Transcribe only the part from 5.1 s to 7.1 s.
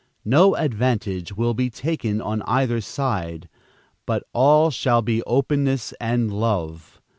openness and love.